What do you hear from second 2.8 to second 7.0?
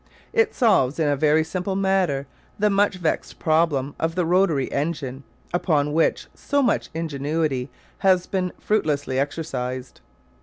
vexed problem of the rotary engine, upon which so much